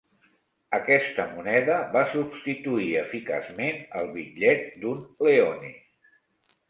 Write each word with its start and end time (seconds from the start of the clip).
Aquesta 0.77 1.25
moneda 1.33 1.75
va 1.97 2.01
substituir 2.15 2.89
eficaçment 3.03 3.79
el 4.01 4.09
bitllet 4.19 4.67
d'un 4.87 5.05
leone. 5.29 5.71